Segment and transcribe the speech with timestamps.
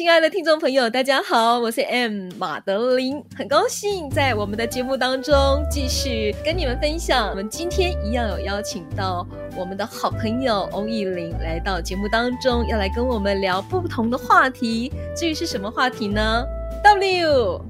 [0.00, 7.28] 亲爱的听众朋友，大家好，我是 M 马德琳，很高兴在我们的节目当中继续跟你们分享。
[7.28, 14.90] 我们今天一样有邀请到我们的好朋友欧意玲来到节目当中，要来跟我们聊不同的话题。
[15.14, 16.42] 至于是什么话题呢
[16.82, 17.62] ？W，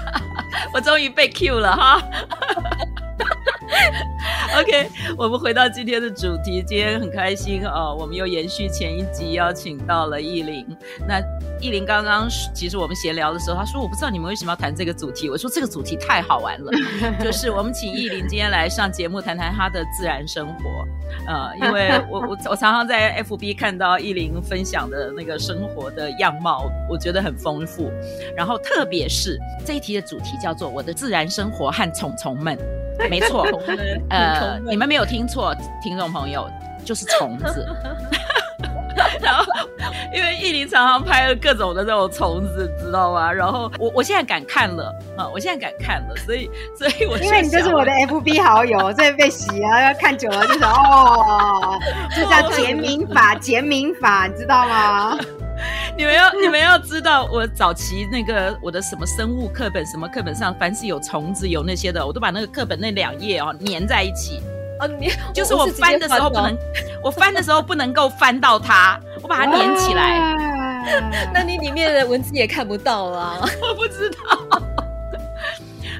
[0.72, 2.02] 我终于被 Q 了哈。
[4.60, 6.62] OK，我们回到今天的主题。
[6.66, 10.66] 今天很开心哦，我们又延续前一集，邀请到了意林。
[11.06, 11.20] 那
[11.60, 16.72] 意林刚刚其实我们闲聊的时候，他说：“我不知道你们为什么要谈这个主题。”我说：“这个主题太好玩了，
[17.22, 20.86] 就是我们请意林今天来上节目，谈谈她的自然生活。
[21.26, 27.90] 呃，因为我我我常常在 FB 看到意林分享的那个生活的样貌，我觉得很丰富。
[28.36, 32.58] 然后特别是这一题的主题叫做‘我的自然生活和虫虫们’。”
[33.08, 33.46] 没错，
[34.10, 36.48] 呃，你们没有听错，听众朋友，
[36.84, 37.66] 就是虫子。
[39.22, 39.44] 然后，
[40.12, 43.32] 因为艺林常常拍了各种的这种虫子，知道吗？
[43.32, 51.78] 然后我我现在敢看了啊，我现在敢看了，所以所以我因为你就是我的 FB 好友，所以被洗啊，要看久了就是哦，
[52.10, 55.16] 这叫 减敏法，减敏法，你知道吗？
[55.96, 64.40] 你们要你们要知道，我早期那个我的什么生物课本，什么课本上，凡是有虫子有那些的，我都把那个课本那两页哦粘在一起。
[64.80, 66.56] 哦，你就是我翻的时候不能，
[67.02, 70.36] 我翻的时候不能够翻到它，我把它粘起来。
[71.34, 74.16] 那你里面的文字也看不到了， 我不知道。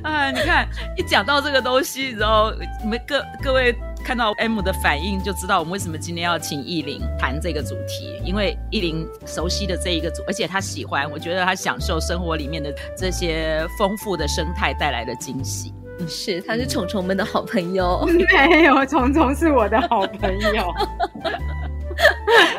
[0.05, 3.77] 哎，你看一讲到这个东西，然后你们各各位。
[4.09, 8.19] 看到 M 的反应，就知道我们为什么今天要请艺玲谈这个主题。
[8.25, 15.75] 因为艺玲熟悉的这一个主，而且她喜欢，我觉得她享受生活里面的这些丰富的生态带来的惊喜。
[16.09, 18.09] 是，她是虫虫们的好朋友。
[18.49, 20.73] 没有，虫虫是我的好朋友。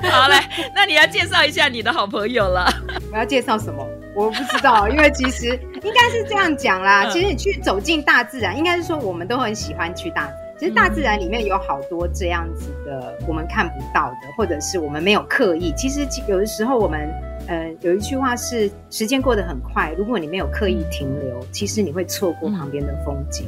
[0.04, 0.36] 好嘞，
[0.76, 2.72] 那你要介绍一下你的好朋友了。
[3.12, 3.84] 我要介绍什么？
[4.14, 7.10] 我不知道，因为其实应该是这样讲啦。
[7.10, 10.39] 其实你去走进大自然，应该是说我们都很喜欢去大自然。
[10.60, 15.72] 其实大自然里面有好多这样子的我们看不到的，或者是我们没有刻意。
[15.78, 17.10] 其实有的时候我们，
[17.48, 23.48] 呃，有一句话是时间过得很快，如果你没有刻意停留，其实你会错过旁边的风景。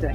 [0.00, 0.10] 对，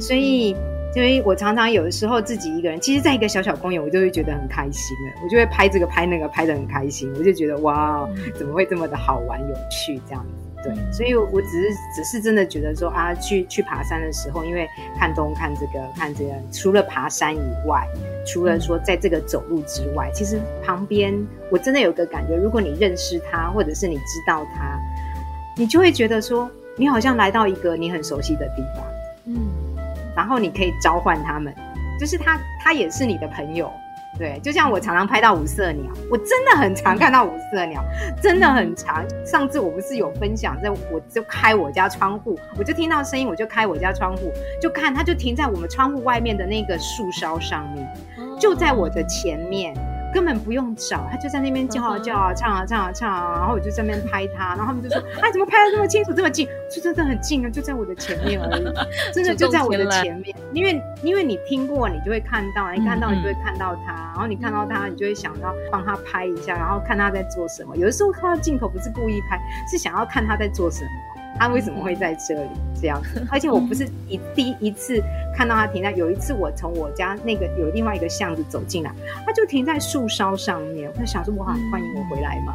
[0.00, 0.56] 所以，
[0.92, 10.43] 所以我常常有的时候自己一个人，其实在一个小小公园，我就会觉得很开心了，我就会拍这个拍那个，拍的很开心，我就觉得哇，怎么会这么的好玩有趣这样子。
[10.64, 14.66] 对，所以我只是只是真的觉得说啊，去去爬山的时候，因为
[14.98, 17.86] 看东看这个看这个，除了爬山以外，
[18.26, 21.14] 除了说在这个走路之外，其实旁边
[21.50, 24.80] 我真的有个感觉，如果你认识他，或者是你知道他，
[25.54, 28.86] 你就会觉得说，你好像来到一个你很熟悉的地方，
[29.26, 29.36] 嗯，
[30.16, 31.54] 然后你可以召唤他们，
[32.00, 33.70] 就是他他也是你的朋友。
[34.16, 37.82] 对，就像我常常拍到五色鸟，我真的很常看到五色鸟，
[38.22, 39.04] 真的很常。
[39.26, 47.88] 上次我不是有分享，在我就开我家窗户，我就听到声音，我就开我家窗户，就看它就停在我们窗户外面的那个树梢上面，
[48.38, 49.74] 就在我的前面。
[50.14, 56.48] 根本不用找，他就在那边叫啊叫啊，唱啊唱啊唱啊，然后我就在那边拍他，然后他们就说：“哎，怎么拍的这么清楚，这么近？
[56.70, 58.64] 就真的很近啊，就在我的前面而已，
[59.12, 60.34] 真的就在我的前面。
[60.52, 67.76] 因为因为你听过，你就会看到，你看到你就会看到他，然后你看到他，你就会想到帮他拍一下，然后看他在做什么。
[67.76, 70.90] 有的时候看到镜头不是故意拍，是想要看他在做什么，
[71.38, 72.50] 他为什么会在这里
[72.80, 73.26] 这样子。
[73.30, 75.02] 而且我不是一第一,次。
[75.36, 78.92] 看到他停在，有一次我从我家那个有另外一个巷子走进来，
[79.26, 80.88] 他就停在树梢上面。
[80.94, 82.54] 我就想说，哇，欢迎我回来嘛！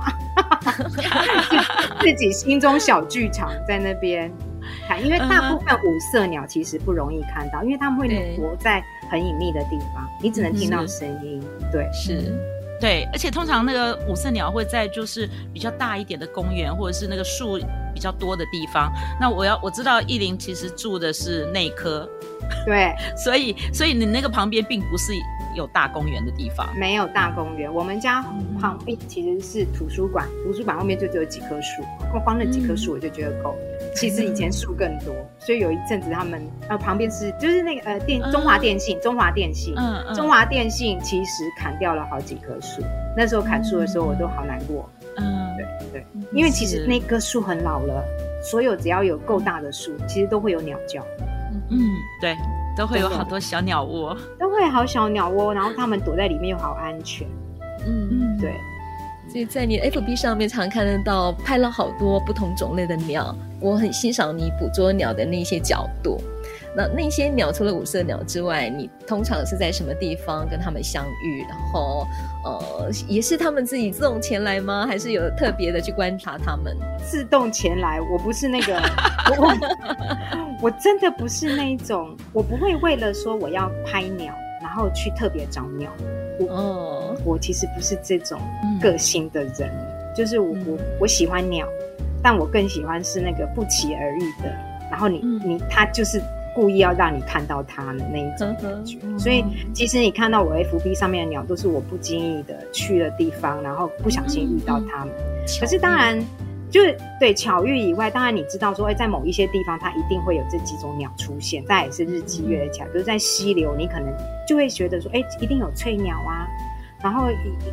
[1.99, 4.31] 自己心中小剧场在那边
[4.87, 8.81] 看，因为大部分五色鸟其实不容易看到，因为他们会活在
[9.11, 11.43] 很隐秘的地方，你只能听到声音。
[11.69, 12.33] 对，是，
[12.79, 17.59] 对，而且通常那个五色鸟会在就是比较大一点的公园，或者是那个树
[17.93, 18.89] 比较多的地方。
[19.19, 22.09] 那我要我知道意林其实住的是内科。
[22.65, 25.11] 对， 所以所以你那个旁边并不是
[25.55, 27.71] 有大公园的地方，没有大公园。
[27.73, 28.21] 我们家
[28.59, 31.81] 旁边其实是图书馆，图书馆后面就只有几棵树，
[32.11, 33.55] 光光那几棵树我就觉得够。
[33.95, 42.81] 其实以前树更多， 所以有一阵子他们呃旁边是就是那个呃电中华电信，中华电信，嗯嗯，中华电信其实砍掉了好几棵树。
[43.17, 48.03] 那时候砍树的时候我都好难过，嗯，对对，因为其实那棵树很老了。
[48.41, 51.05] 所有只要有够大的树，其实都会有鸟叫。
[51.69, 51.77] 嗯，
[52.21, 52.33] 对，
[52.79, 57.27] 都会有好多小鸟窝，都会好小鸟窝，然后它们躲在里面又好安全。
[57.85, 58.53] 嗯嗯，对。
[59.27, 66.21] 所以在你的 FB 上面常看得到拍了好多不同种类的鸟，我很欣赏你捕捉鸟的那些角度。
[66.75, 71.41] 那那些鸟除了五色鸟之外，你通常是在什么地方跟他们相遇？
[71.49, 72.05] 然后，
[72.45, 74.85] 呃，也是他们自己自动前来吗？
[74.87, 76.77] 还是有特别的去观察他们？
[77.03, 78.75] 自动前来，我不是那个，
[79.37, 85.91] 我，我真的不是那一种，我不会为了说我要拍鸟，然后去特别找鸟。
[86.39, 88.39] 我哦，我其实不是这种
[88.79, 91.67] 个性的人，嗯、就是我我我喜欢鸟，
[92.21, 94.49] 但我更喜欢是那个不期而遇的，
[94.91, 96.21] 然后你、嗯、你他就是。
[96.59, 99.41] 故意要让你看到它的那一种感觉，所以
[99.73, 105.13] 其实你看到我 FB 上面的鸟，都是我不经意的去的地方，然后不小心遇到它们。
[105.57, 106.21] 可是当然，
[106.69, 112.87] 就是对巧遇以外，当然你知道说，哎，在某一些地方它一定会有这几种鸟出现，但也是日积月累起来。
[112.87, 114.13] 比如在溪流，你可能
[114.45, 116.45] 就会觉得说，哎，一定有翠鸟啊。
[117.01, 117.27] 然后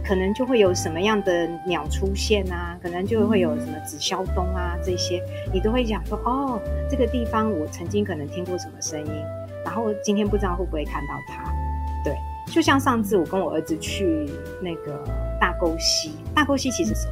[0.05, 5.21] 可能就会有什么样的鸟出现啊，可能就会有什么紫霄东啊这些，
[5.53, 9.13] 你都会讲说哦，这个地方我曾经可能听过什么声音，
[9.65, 11.53] 然后今天不知道会不会看到它。
[12.05, 12.17] 对，
[12.53, 14.31] 就像上次我跟我儿子去
[14.63, 15.05] 那个
[15.41, 17.09] 大沟溪，大沟溪其实是，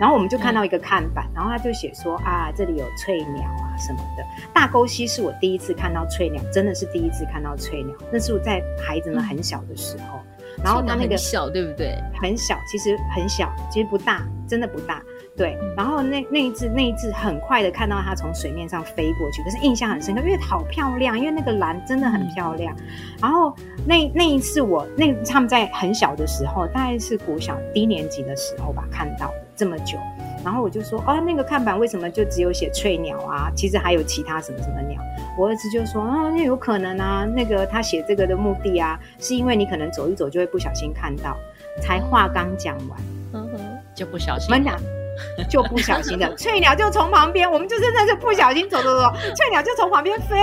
[0.00, 4.24] 然后我们就看到一个看板，然后他就写说啊，这里有翠鸟啊什么的。
[4.54, 10.20] 大沟溪是我第一次看到翠鸟，真的是第一次看到翠鸟，那是我在孩子们很小的时候。
[10.62, 11.96] 然后它那个小，对不对？
[12.20, 15.02] 很小，其实很小，其实不大，真的不大。
[15.36, 15.56] 对。
[15.76, 22.74] 然后那那一只那一只很快的看到它从水面上飞过去，可是印象很深刻，因为好漂亮，因为那个蓝真的很漂亮。
[23.20, 23.54] 然后
[23.86, 29.96] 那那一次我那他们在很小的时候，大概是国小低年级的时候吧，看到的这么久。
[30.44, 33.50] 然后我就说，哦，那个看板为什么就只有写翠鸟啊？
[33.54, 35.00] 其实还有其他什么什么鸟。
[35.36, 41.36] 我儿子就说，啊，那有可能啊，那个他写这个的目的啊，是因为你可能走一走就会不小心看到。
[41.80, 42.98] 才话刚讲完，
[43.34, 44.48] 嗯哼，就不小心。
[44.48, 44.76] 我们讲
[45.48, 50.36] 就不小心的，翠鸟就从旁边，我们就真的是不小心走走走， 翠鸟就从旁边飞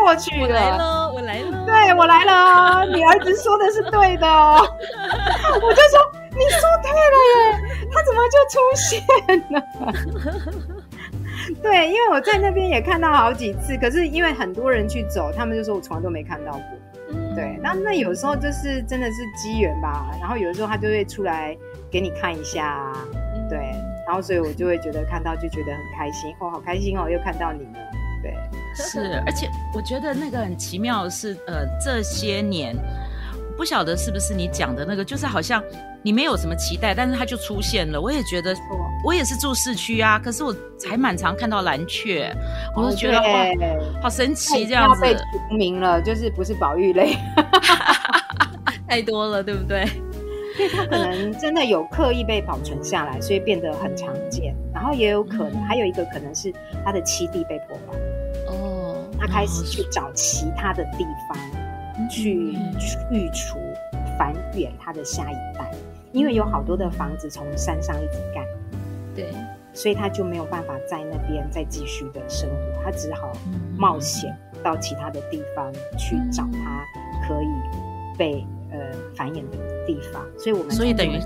[0.00, 0.46] 过去了。
[0.46, 4.66] 我来了，我来了，对，我来了，你儿子说的是对的哦。
[5.62, 6.21] 我就说。
[6.34, 9.00] 你说对了耶，他怎么就出现
[9.52, 9.56] 了？
[11.62, 16.62] 对，因为我在那边也看到好几次，可是因为很多人去走，他们就说我从来都没看到过。
[17.10, 21.56] 嗯、对，那那有时候就是真的是机缘吧，然后有的时候他就会出来
[21.90, 22.90] 给你看一下，
[23.50, 23.58] 对，
[24.06, 27.90] 然后所以我就会觉得看到就觉得很开心，哦，好开心哦，又看到你了，
[28.22, 28.34] 对，
[28.74, 32.74] 是，而且我觉得那个很奇妙的是，呃，这些年。
[33.54, 35.62] 不晓得是不是你讲的那个，就是好像
[36.02, 38.00] 你没有什么期待，但是它就出现了。
[38.00, 38.54] 我也觉得，
[39.04, 40.54] 我也是住市区啊，可是我
[40.88, 42.34] 还蛮常看到蓝雀，
[42.76, 45.00] 我就觉得哇，好神奇这样子。
[45.00, 47.16] 被除名了，就是不是保育类，
[48.88, 49.86] 太多了，对不对？
[50.56, 54.54] 所以它可能真的有刻意被保存下来，所以变得很常见。
[54.74, 56.52] 然后也有可能，还有一个可能是
[56.84, 57.98] 它的栖地被破坏。
[58.48, 61.38] 哦，它开始去找其他的地方。
[62.10, 63.58] 去去除
[64.18, 65.70] 繁衍它的下一代，
[66.12, 68.46] 因为有好多的房子从山上一直盖，
[69.14, 69.32] 对，
[69.72, 73.32] 所以他就没有办法在那边再继续的生活，他只好
[73.76, 76.84] 冒险到其他的地方去找他
[77.26, 77.48] 可以
[78.18, 78.78] 被呃
[79.16, 80.22] 繁衍的地方。
[80.38, 81.18] 所以我们所以等于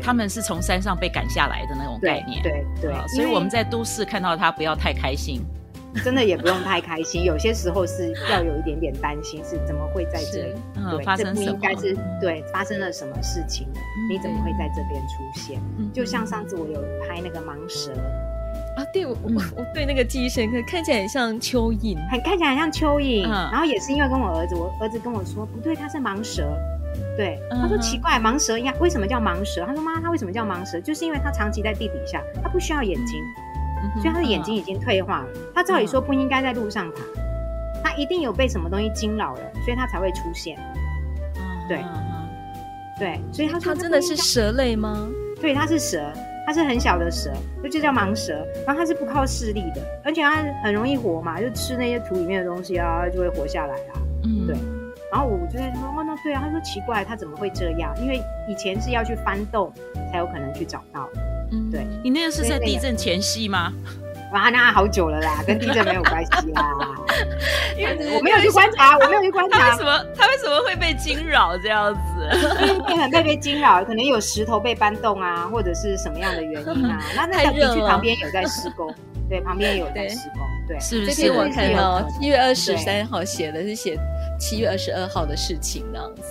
[0.00, 5.44] 他们是从山上被赶下来的那种概念，对对，对，所以我们在都市看到他不要太开心。
[6.04, 10.54] 真的也不用太开心，有些时候是要有一点点担心，是怎么会在这里？
[10.76, 13.68] 嗯、对，发生应该是对发生了什么事情
[14.10, 15.60] 你怎么会在这边出现？
[15.78, 17.92] 嗯、就像上次我有拍那个盲蛇
[18.76, 23.24] 啊，对我我我对那个记忆深刻，看起来很像蚯蚓，很看起来很像蚯蚓。
[23.26, 26.56] 嗯、然后也是因为跟我儿子，我儿子跟我说不对，它是盲蛇。
[27.16, 29.64] 对，他说奇怪，盲蛇一样，为什么叫盲蛇？
[29.66, 30.80] 他说妈，它为什么叫盲蛇？
[30.80, 33.20] 就是因为它长期在地底下，它不需要眼睛。
[34.00, 37.00] 所以他的眼睛已经退化了，他照理说不应该在路上爬，
[37.82, 40.58] 他一定有被什么东西惊扰了，所以他才会出现。
[41.68, 41.82] 对，
[42.98, 45.08] 对，所以他说他真的是蛇类吗？
[45.40, 46.12] 对，他是蛇，
[46.46, 48.46] 他是很小的蛇，就就叫盲蛇。
[48.66, 54.00] 然后他是不靠视力的，而且他很容易活嘛，就吃那些土里面的东西啊，就会活下来啊。
[54.24, 54.56] 嗯，对。
[55.12, 57.94] 然后我就在说，哦，那对啊，他说奇怪，他怎么会这样？
[58.00, 59.72] 因为以前是要去翻动
[60.10, 61.08] 才有可能去找到。
[61.54, 63.72] 嗯，对，你那个是在地震前夕吗？
[64.32, 66.68] 哇，那好久了啦，跟地震没有关系啦。
[67.78, 69.58] 因为我没有去观察，我没有去观察。
[69.58, 72.28] 他为什么他为什么会被惊扰这样子？
[72.84, 77.00] 可能被被惊扰，可能有石头被搬动啊，或者是什么样的原因啊？
[77.14, 78.92] 那那个地区旁边有在施工，
[79.28, 81.30] 对，旁边有在施工，对，是不是？
[81.30, 83.96] 我看到七月二十三号写的是写
[84.40, 86.22] 七月二十二号的事情那样子。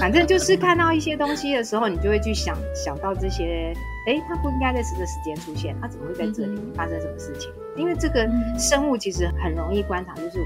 [0.00, 3.72] 反正就是看到一些东西的时候，你就会去想想到这些，
[4.06, 7.50] 哎，它不应该在这个时间出现，它怎么会在这里发生什么事情？
[7.76, 10.38] 因为这个生物其实很容易观察，就是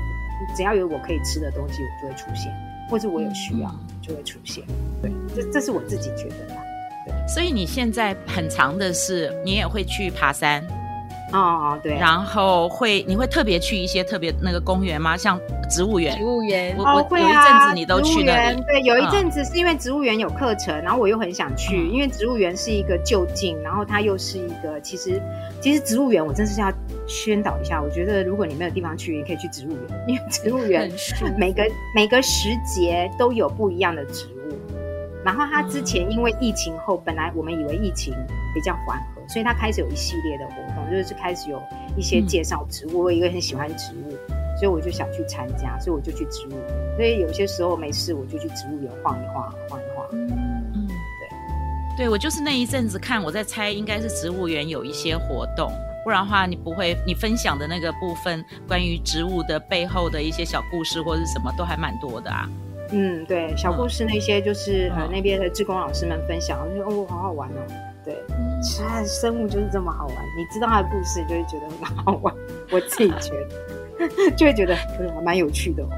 [0.57, 2.53] 只要有我可以吃的东西，我就会出现。
[2.91, 4.65] 或者我有需要就会出现，
[5.03, 6.57] 对，这这是我自己觉得的。
[7.05, 10.67] 对，所以你现在很长的是，你也会去爬山，
[11.33, 15.17] 哦，对，然后会你会特别去一些特别那个公园吗？
[15.17, 15.39] 像
[15.71, 25.21] 植物园，植物园，我我有一阵子你都去那里，对，有一阵子是因为植物园有课程，然后我又很想去，因为植物园是一个就近，然后它又是一个其实
[25.61, 26.73] 其实植物园我真是要。
[27.11, 30.93] 宣导一下，我觉得如果你没有地方去，你可以去植物园，因为植物园
[31.39, 34.38] 每个每个时节都有不一样的植物。
[35.25, 38.15] 然后他之前因为疫情后，本来我们以为疫情
[38.55, 41.61] 比较缓和，所以他开始有一系列的活动，就是开始有
[41.97, 43.01] 一些介绍植物。
[43.05, 44.11] 我一个很喜欢植物，
[44.59, 46.97] 所以我就想去参加，所以我就去植物园。
[46.97, 50.07] 所以有些时候没事，我就去植物园晃一晃，晃一晃。
[50.13, 50.29] 嗯
[50.75, 50.89] 嗯，
[51.97, 55.71] 对，对我就是那一阵子看，我在猜应该是植物园有一些活动。
[56.05, 62.49] 不然的话，你不会，你分享的那个部分，关于植物的背后的一些小故事或者是什么，都还蛮多的啊。
[62.91, 67.61] 嗯，对，小故事那些就是、嗯、呃那边的志工老师们分享，我就哦，好好玩哦。
[68.05, 68.17] 对，
[68.63, 72.35] 其实生物就是这么好玩，你知道它的故事，就会觉得很好玩。
[72.71, 75.89] 我自己觉得， 就会觉得还蛮有趣的哦，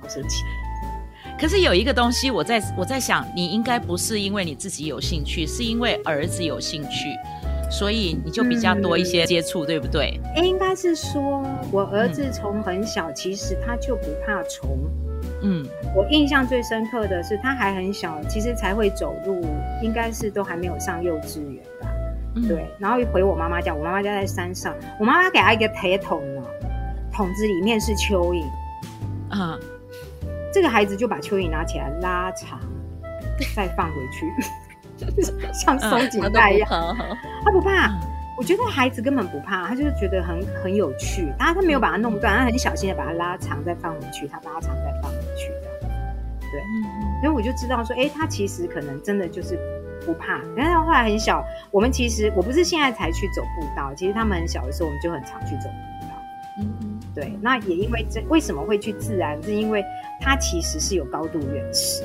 [0.00, 0.42] 好神奇。
[1.38, 7.08] 可是有一个东西，我在我在想，你应该不是因为你自己有兴趣，是因为儿子有兴趣。
[7.70, 10.20] 所以你就比较多一些接触，嗯、对不对？
[10.36, 14.76] 应该是说，我儿子从很小，嗯、其实他就不怕虫。
[15.06, 15.11] 嗯，
[15.94, 19.44] 我印象最深刻的是，他还很小，其实才会走路，
[19.82, 21.88] 应该是都还没有上幼稚园吧。
[22.34, 26.42] 嗯、对，然后一回我妈妈家，我妈妈家在山上，我妈妈给他一个铁桶呢，
[27.12, 28.42] 桶子里面是蚯蚓。
[29.28, 29.60] 啊、嗯，
[30.52, 32.58] 这个孩子就把蚯蚓拿起来拉长，
[33.54, 34.32] 再放回去。
[35.52, 36.96] 像松紧带一样，嗯、
[37.44, 37.88] 他，不怕。
[37.88, 38.00] 嗯、
[38.38, 41.32] 我觉得孩子根本不怕，他就是觉得很很有趣。
[41.38, 45.11] 但是他没有把它弄断，他很小心的把它拉长再放回去，他拉长再放。
[46.52, 49.58] 对，嗯嗯所以我就知道说，哎、欸，他其实可能真的就是
[50.06, 50.40] 不怕。
[50.56, 56.14] 但是他后来很小，我们其实我不是现在才去走步道，其实他们很小的时候，我们就很常去走步道。
[56.58, 57.32] 嗯嗯，对。
[57.40, 59.42] 那也因为这，为什么会去自然？
[59.42, 59.82] 是因为
[60.20, 62.04] 他其实是有高度远视。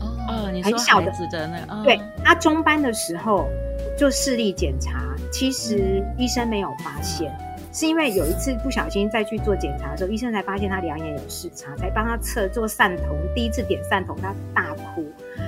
[0.00, 3.48] 哦，你说孩子的那个，哦、对，他中班的时候
[3.96, 7.46] 做视力检查，其实医生没有发现，嗯、
[7.78, 15.06] 是因为有一次不小心再去做检查的时候，医生才发现他两眼有视差，才帮他测做散瞳，第一次点散瞳他大哭，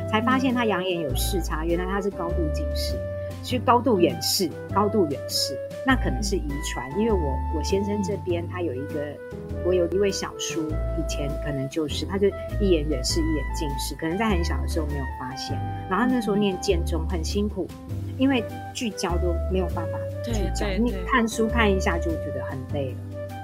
[0.09, 2.95] 才发现他两眼有视差，原来他是高度近视，
[3.43, 5.59] 是高度远视，高度远视。
[5.85, 9.13] 那可能是遗传，因为我我先生这边他有一个，
[9.67, 12.29] 我有一位小叔，以前可能就是他就
[12.61, 15.59] 一眼远视，一眼近视，可能在很小的时候没有发现，
[15.91, 17.67] 然后那时候念建中很辛苦，
[18.21, 22.97] 因为聚焦都没有办法聚焦，你看书看一下就觉得很累了。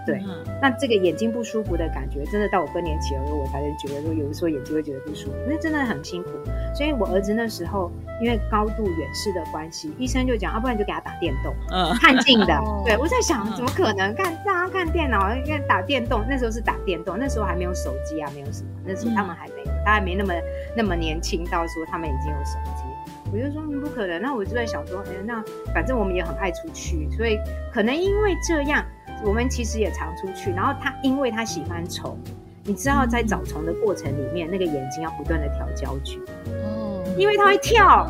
[0.07, 0.23] 对，
[0.63, 6.31] 那这个眼睛不舒服的感觉，真的到我更年期的时候，我才能觉得说，有的时候眼睛会觉得不舒服，那真的很辛苦。
[6.77, 7.91] 所以我儿子那时候
[8.23, 12.57] 因为高度远视的关系，医生就讲，要不然就给他打电动，嗯，看近的。
[12.85, 16.25] 对，我在想，怎么可能看让他看电脑，应该打电动？
[16.29, 20.33] 那时候是打电动，那时候还没有手机啊，没有什么，那时候他们还没有，他还没那么
[20.77, 22.86] 那么年轻到说他们已经有手机。
[23.33, 25.43] 我就说你不可能，那我就在想说，哎，那
[25.75, 27.39] 反正我们也很爱出去，所以
[27.73, 28.85] 可能因为这样。
[29.25, 32.19] 我们其实也常出去，然后他因为他喜欢虫，
[32.65, 36.21] 你知道在找虫的过程里面，那个眼睛要不断的调焦距，
[36.63, 38.07] 哦，因为他会跳，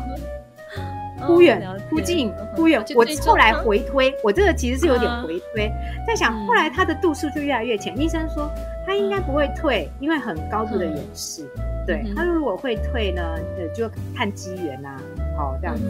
[1.21, 2.83] 忽远忽近忽远。
[2.93, 5.71] 我后来回推，我这个其实是有点回推，
[6.05, 7.97] 在想后来他的度数就越来越浅。
[7.97, 8.51] 医生说
[8.87, 11.45] 他应该不会退，因为很高度的远视，
[11.85, 13.21] 对，他如果会退呢，
[13.59, 14.97] 呃，就看机缘呐，
[15.37, 15.83] 好这样子。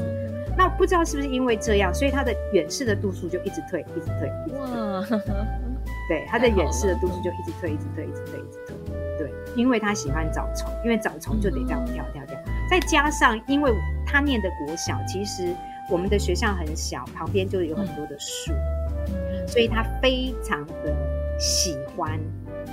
[0.58, 4.60] 那不知道是不是因为这样，所以他的远视的度数就一直退，一直退，一直退。
[4.60, 5.06] 哇
[6.10, 8.76] 对，他的远视的度数就一直退，一直退，一直退，一直退。
[9.20, 12.36] 对，因为他喜欢找虫，因为找虫就得这样跳跳跳。
[12.68, 13.72] 再加上，因为
[14.08, 15.54] 他念的国小，其实
[15.92, 18.52] 我们的学校很小，旁边就有很多的树，
[19.46, 20.96] 所以他非常的
[21.38, 22.20] 喜欢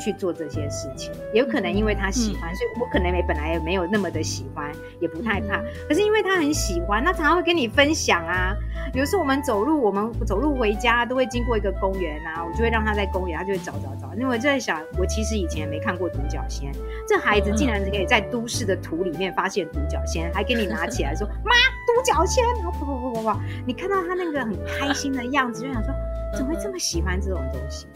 [0.05, 1.13] 去做这些事情。
[1.33, 4.71] 也有可能因为他喜欢，嗯、所以我可能也本来也没有那么的喜欢，
[5.01, 5.61] 也不太怕。
[5.61, 8.55] 嗯、可是因为他很喜欢，那常常会跟你分享啊。
[8.93, 14.13] 比如说我们走路，我们走路回家都会经过一个公园啊，我就会让他在公园，他就会找找找。
[14.15, 16.71] 因为我在想，我其实以前也没看过独角仙，
[17.09, 21.53] 这孩子竟然可以在都市的土里面发现独角仙，还给你拿起来说妈，
[21.87, 25.93] 独角仙，然后啪啪啪啪啪，你看到他那个很开心的样子，就想说
[26.37, 27.87] 怎么会这么喜欢这种东西？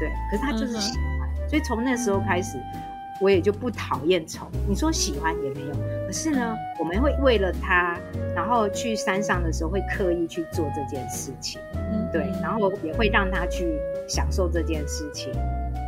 [0.00, 1.13] 对，可是他就是喜欢，
[1.48, 2.58] 所以从那时候开始。
[3.20, 5.74] 我也就不讨厌虫，你说喜欢也没有。
[6.04, 7.96] 可是呢，我们会为了它，
[8.34, 15.32] 然后去山上的时候会刻意去做这件事情，嗯，对，然后也会让他去享受这件事情。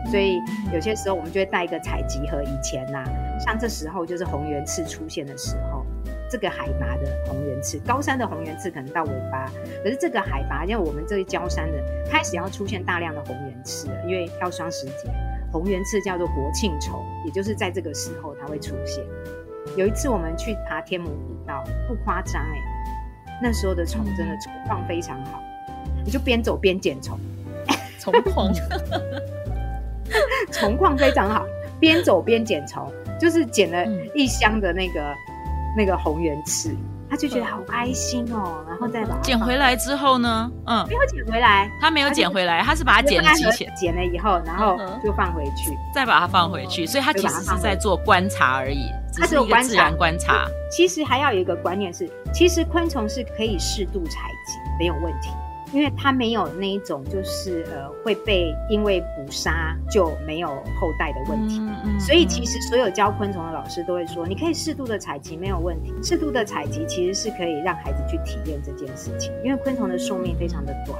[0.08, 0.38] 所以
[0.72, 2.40] 有些时候我们就会带一个采集盒。
[2.44, 5.84] 以前呐、啊，像这时候就是红圆刺出现的时候，
[6.30, 9.50] 这个海拔的红圆刺，高山的红圆刺可能到尾巴，
[9.82, 15.10] 可是这个海拔，因为我们这里郊山的开始要出现大量的红圆刺了，因为要双十节。
[15.56, 19.02] 红圆刺叫做国庆虫，也就是在这个时候它会出现。
[19.74, 22.60] 有一次我们去爬天母古道，不夸张哎，
[23.42, 25.42] 那时候的虫真的虫况非常好，
[26.04, 27.18] 你就边走边捡虫，
[27.98, 28.52] 虫况，
[30.52, 31.46] 虫况非常好，
[31.80, 35.16] 边走边捡虫，就是捡了一箱的那个、嗯、
[35.74, 36.76] 那个红圆刺。
[37.08, 50.46] 他就觉得好开心哦，然后再把它捡回来之后呢，嗯，没有捡回来，他没有捡回来，他是把它捡了几钱，捡了以后，然后就放回去，再把它放回去，所以他其实是在做观察而已，他是一个自然观察。
[50.70, 55.30] 其实还要有一个观念是，其实昆虫是可以适度采集，没有问题。
[55.76, 60.48] 因为它没有那一种，就是呃会被因为捕杀就没有
[60.80, 70.98] 后代的问题，嗯嗯、所以其实所有教昆虫的老师都会说，你可以适度的采集没有问题，适度的采集其实是可以让孩子去体验这件事情，因为昆虫的寿命非常的短，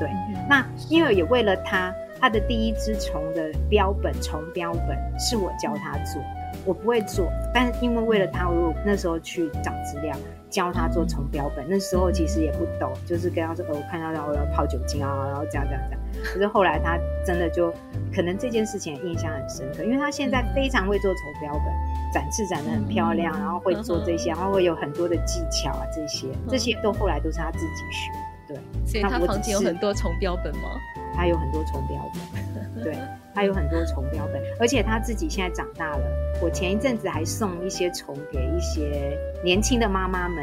[0.00, 0.08] 对，
[0.48, 6.22] 那因为也为了他，他的第一只虫的标本虫标本是我教他做。
[6.64, 10.16] 我不会做，但是因为为了他，我那时候去找资料，
[10.48, 11.64] 教他做虫标本。
[11.68, 17.70] 那时候其实也不懂，就是跟他说：“哦，我看到然后我要泡酒精啊，然后这样这样这样。”可是后来他真的就
[18.14, 21.64] 可能这件事情印象很深刻，因为他现在非常会做虫标本，
[22.12, 28.10] 展翅展得很漂亮，然后会做这些，然后会有很多的技巧啊，这些这些都后来都是他自己学。
[28.46, 28.56] 对，
[28.86, 30.68] 所以他房间有很多虫标本吗？
[31.16, 32.96] 他有很多虫标本，对，
[33.34, 36.00] 他有很多虫标本，而且他自己现在长大了。
[36.40, 40.38] 我前一阵子还送一些虫给一些年轻的妈妈们，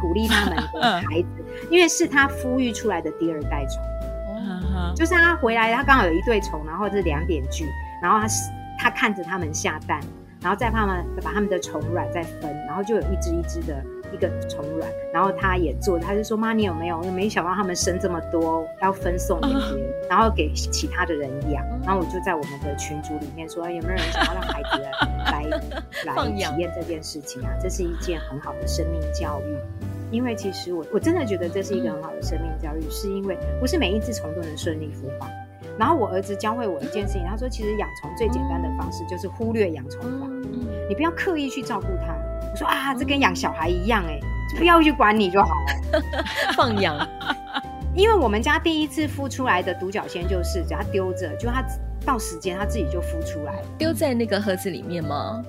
[0.00, 3.80] 鼓励他们 的孩子，因为是他孵育出来的第二代虫。
[4.94, 7.66] 就是他回来，他刚好有一对虫，然后是两点聚，
[8.02, 8.26] 然后他
[8.78, 10.00] 他看着他们下蛋，
[10.42, 13.82] 然后再把他们把他们的虫卵再分，然后就有一只一只的。
[14.12, 17.02] 一个虫卵，然后他也做，他就说：“妈，你有没有？
[17.12, 25.44] 没想到他们生这么多，要分送给别人，然后给其他的人养。”然后我就在我们的群组里面说：“有没有人想要让孩子来
[26.04, 27.50] 来体验这件事情啊？
[27.60, 29.56] 这是一件很好的生命教育。
[30.10, 35.26] 因为其实我我真的觉得这是一个很好的生命教育，是因为不是每一只虫都能顺利孵化。
[35.78, 40.26] 然后我儿子教会我一件事情，他说：其实养虫最简单的方式就是忽略养虫法，
[40.88, 42.14] 你不要刻意去照顾它。”
[42.52, 44.20] 我说啊，这跟养小孩一样哎，
[44.58, 46.02] 不要去管你就好了，
[46.54, 46.96] 放养。
[47.94, 51.62] 因为我们家第一次孵出来的独角仙就是，只要丢着，就它
[52.06, 53.54] 到时间它自己就孵出来。
[53.76, 55.42] 丢在那个盒子里面吗？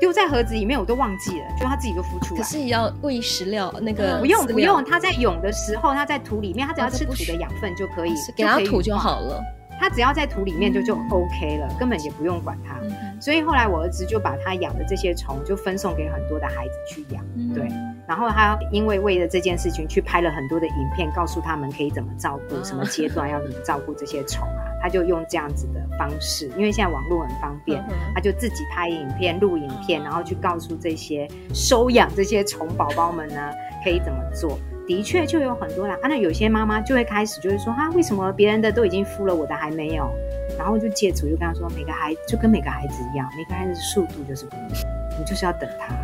[0.00, 2.40] 丢在盒子里面我都忘记了，就它自己就孵出来。
[2.40, 9.42] 可是也要喂食料，那个不用不用，它在蛹的时候，它在土里面，它只要吃土的养分就可以，给它土就好了。
[9.80, 12.76] 它只要在土里面就就 OK 了，根本也不用管它。
[13.18, 17.66] 所以后来我儿子就把他养的这些虫就分送给很多的孩子去养，嗯、对。
[18.06, 24.68] 然后他因为为了这件事情去拍了很多的影片，告诉他们可以怎么照顾，什么阶段要怎么照顾这些虫啊。
[24.82, 27.82] 他就用这样子的方式，因为现在网络很方便，
[28.14, 33.50] 他就自己拍影片、录影片，然后去告诉这些收养这些虫宝宝们呢，
[33.84, 34.58] 可以怎么做。
[34.90, 40.10] 的确就有很多啦，啊，那有些妈妈就会开始就会说，啊，为什么别人的都已经敷了，我的还没有？
[40.58, 45.94] 然后就借此就跟他说，每个孩子就跟每个孩子一样，每个孩子的速度就是不一样，你就是要等他。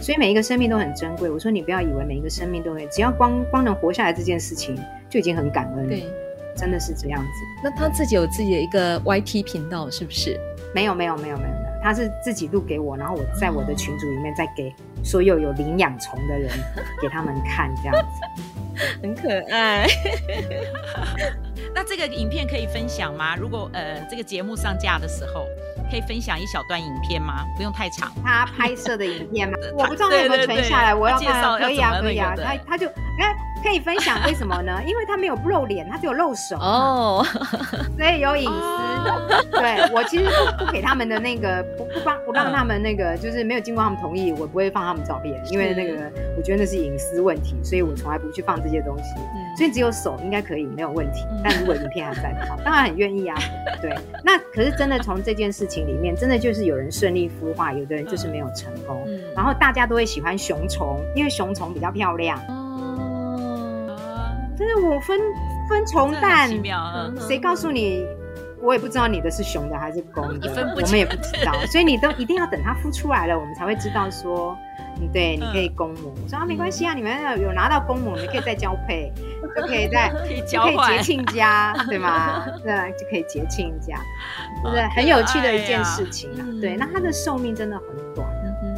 [0.00, 1.28] 所以每一个生命都很珍贵。
[1.28, 4.78] 我说你不要以为每一个生命都会，只要光光能活下来这件事情
[5.10, 5.88] 就已经很感恩了。
[5.88, 6.04] 对，
[6.54, 7.28] 真的是这样子。
[7.64, 10.38] 那他自己有自己的一个 YT 频道是不是？
[10.72, 16.50] 没有没有没有没有的，他是自己录给我，然后我在我的群组里面再给所有有领养虫的人
[17.00, 18.44] 给他们看，这样子。
[19.02, 19.86] 很可爱。
[21.78, 23.36] 那这个影片可以分享吗？
[23.36, 25.46] 如果呃这个节目上架的时候，
[25.88, 27.44] 可以分享一小段影片吗？
[27.56, 28.10] 不用太长。
[28.24, 29.56] 他拍摄的影片吗？
[29.78, 31.56] 我不知道他有没有存下来，我要看。
[31.60, 32.34] 可以啊，可以啊。
[32.36, 33.32] 他他就哎。
[33.60, 34.80] 可以分享为什么呢？
[34.86, 37.26] 因为他没有露脸，他只有露手哦，
[37.98, 38.50] 所以有隐私。
[38.50, 39.18] Oh.
[39.50, 49.02] 对，我其实不不给他们的那个，不不帮不让他们那个，就是没有经过他们同意，我不会放他们照片，因为那个我觉得那是隐私问题，所以我从来不去放这些东西。
[49.16, 53.36] 嗯，所以只有手应该可以没有问题，但如果影片还在的话，当然很愿意啊。
[53.80, 59.04] 对，那可是真的从这件事情里面，真的就是有人顺利孵化，有的人就是没有成功。
[59.06, 62.40] 嗯，然后大家都会喜欢雄虫，因为雄虫比较漂亮。
[62.48, 62.66] 嗯
[64.56, 65.20] 真的，我分
[65.68, 66.50] 分虫蛋，
[67.20, 68.04] 谁告诉你？
[68.62, 74.56] 我也不知道你的是雄的还是公的， 我们也不知道， 所以你都一定要等它孵出来了，我们才会知道说，
[75.00, 76.12] 嗯，对，你可以公母。
[76.22, 79.12] 我说啊，没关系啊，你们有拿到公母，你可以再交配，
[79.56, 82.46] 就可以再可以结亲家，对吗？
[82.62, 83.96] 对，就可以结亲家，
[84.62, 84.82] 对不对？
[84.88, 86.42] 很有趣的一件事情啊。
[86.60, 88.28] 对，那它的寿命真的很短，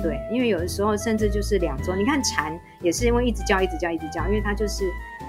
[0.02, 1.94] 对，因为有的时候甚至就是两周。
[1.94, 4.84] 你看蝉也是因为一直叫，一直叫，一直叫，因为它就是。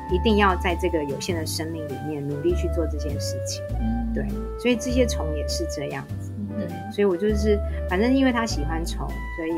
[0.09, 4.25] 一定要在这个有限的生命里面努力去做这件事情，嗯，对，
[4.59, 9.51] 所以这些虫也是这样子，对，所以我就是反正因为他喜欢虫，所以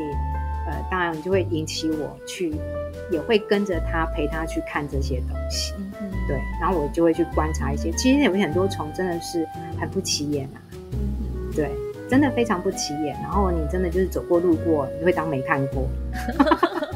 [0.66, 2.54] 呃，当然就会引起我去，
[3.10, 9.46] 也会跟着他陪他去看这些东西，嗯，对，然后我就会去观察一些，其实有很多虫真的是
[9.78, 10.58] 很不起眼啊，
[11.54, 11.70] 对，
[12.08, 15.86] 真的非常不起眼，然后你真的就是走过路过，你会当没看过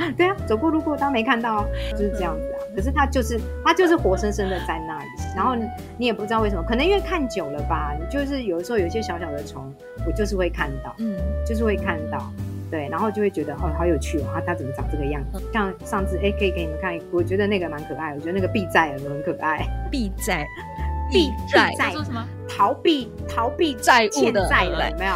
[0.16, 2.59] 对啊，走过路过当没看到，就是这样子啊。
[2.74, 5.06] 可是它就是它就是活生生的在那里，
[5.36, 5.54] 然后
[5.98, 9.72] 你也不知道为什么，可能因为看久了吧，你就是有的时候有一些小小的虫，
[10.06, 12.32] 我就是会看到，嗯，就是会看到，
[12.70, 15.42] 对，然后就会觉得哦，好有趣哦，它它怎么长这个样子？
[15.52, 20.46] 像上次哎，可以给你们看，我觉得那个蛮可爱，我觉得那个避债有很可爱，避债，
[21.10, 22.24] 避债，说什么？
[22.48, 25.14] 逃避逃避债务的有没有？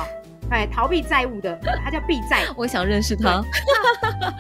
[0.51, 2.43] 哎，逃避债务的，他叫避债。
[2.57, 3.43] 我想认识他。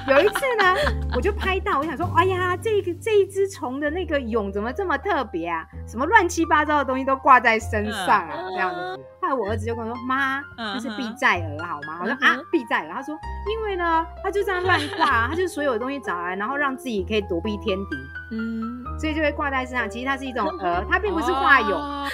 [0.07, 0.75] 有一次呢，
[1.17, 5.67] 我就拍到，我想说，哎呀，这个这一只虫的那个蛹怎么这么特别啊？
[5.87, 9.01] 什么乱七八糟的东西都挂在身上啊，这样子。
[9.24, 13.16] 后来我儿子就跟我说：“妈，那是避债蛾，好吗？”我说：“啊，避债蛾。”他说
[13.50, 17.96] ：“因为呢，他就这样乱挂，他就所有的东西找来，然后让自己可以躲避天敌。
[18.32, 19.88] 嗯，所以就会挂在身上。
[19.88, 22.08] 其实它是一种蛾，它并不是化蛹，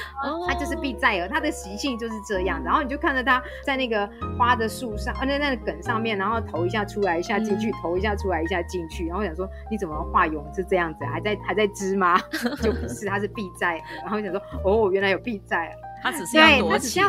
[0.46, 2.62] 它就是避债蛾，它的习性就是这样。
[2.62, 9.06] 然后你就看着它在那个花的树上，啊，那那个梗上面，然后头一下出来，一下进去，头一下出来，一下进去。
[9.06, 11.04] 然后我想说，你怎么化蛹是这样子？
[11.06, 12.18] 还在还在织吗？
[12.62, 14.02] 就不是，它是避债蛾。
[14.02, 17.00] 然后我想说，哦，原来有避债蛾。”他只是要躲起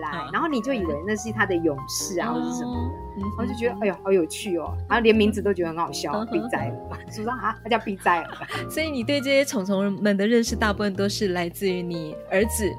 [0.00, 7.56] 来，然后你就以为那是他的勇士啊，或者什么，然后就觉得哎呦好有趣哦，然后连名字都觉得很好笑，避债蛾，是不是啊？
[7.62, 8.46] 他叫避债蛾。
[8.70, 12.70] 所以你对这些虫虫们的认识，大部分都是来自于你儿子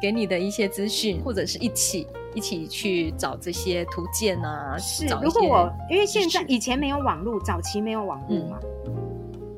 [0.00, 4.76] 给你的一些资讯，或者是一起一起去找这些图鉴啊。
[4.78, 8.58] 是，如果我因为现在以前没有网络，早期没有网络嘛。
[8.86, 9.07] 嗯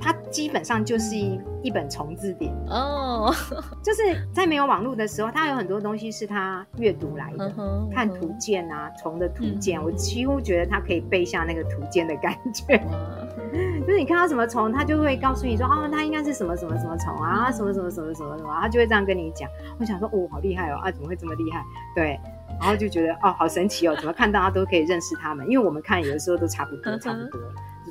[0.01, 3.31] 它基本上就是一一本虫字典哦，
[3.85, 7.53] 就是在没有网络的时候，它有很多东西是他阅读来的，
[7.93, 12.79] 看图鉴啊，虫的图鉴，我几乎觉得它可以背下那个图鉴的感觉。
[13.87, 19.49] 就是你看到什么虫，它就会告诉你说，哦，它应该是什么什么什么虫啊，什么什么什么什么什么，它就会这样跟你讲。
[19.79, 21.63] 我想说，哦，好厉害哦，啊，怎么会这么厉害？
[21.95, 22.21] 对，
[22.61, 25.45] 然后就觉得，哦，好神奇哦，怎么看到它都可以认识他们？
[25.51, 27.41] 因为我们看有的时候都差不多，差不多。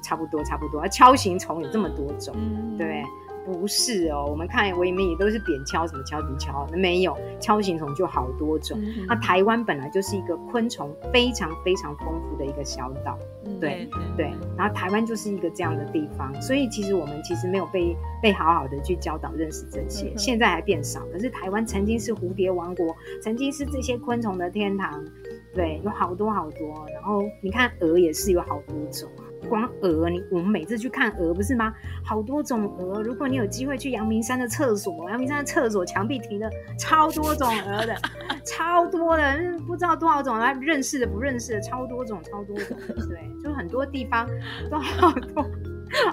[0.01, 0.81] 差不多，差不多。
[0.88, 3.03] 锹形虫有这么多种，嗯、对，
[3.45, 4.25] 不是哦。
[4.29, 8.79] 我们看，我们也都是扁锹，什么锹底锹，没有锹形虫就好多种。
[8.81, 13.17] 嗯、那台湾本来就是一个昆虫非常非常丰富的一个小岛，
[13.59, 21.01] 对对，对，然后台湾就是一个这样的地方，所以其实我们其实没有被被好好的去教导认识这些，嗯、现在还变少。
[21.12, 25.03] 可是台湾曾经是蝴蝶王国，曾经是这些昆虫的天堂，
[25.53, 26.85] 对，有好多好多。
[26.93, 29.23] 然后你看鹅也是有好多种啊。
[29.47, 31.73] 光鹅，你我们每次去看鹅，不是吗？
[32.04, 33.02] 好多种鹅。
[33.02, 37.95] 如果你有机会去阳明山的厕所，阳明山的厕所墙壁停了超多种鹅的，
[38.45, 42.78] 超多的，不知道多少种，还认识的不认识的，超多种，超多种。
[43.08, 44.28] 对，就很多地方
[44.69, 45.45] 都好多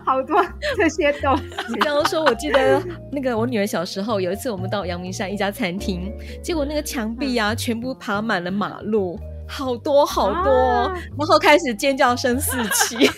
[0.05, 0.45] 好多
[0.77, 1.45] 这些东西。
[1.69, 6.13] 你刚刚说，我记得那个我女儿小时候有一次，我们到阳明山一家餐厅，
[6.43, 9.19] 结果那个墙壁啊，全部爬满了马路。
[9.49, 13.11] 好多好多，啊、然后开始尖叫声四起。